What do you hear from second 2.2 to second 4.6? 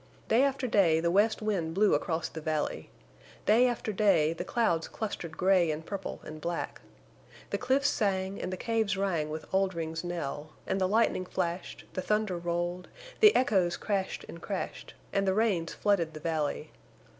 the valley. Day after day the